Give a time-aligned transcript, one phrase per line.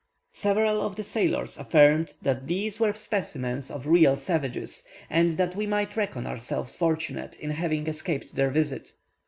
[0.33, 4.81] Several of the sailors affirmed, that these were specimens of real savages,
[5.11, 8.93] and that we might reckon ourselves fortunate in having escaped their visit.